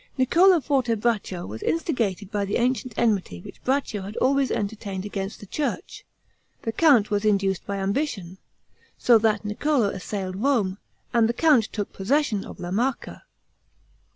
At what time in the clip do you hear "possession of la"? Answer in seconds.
11.93-12.71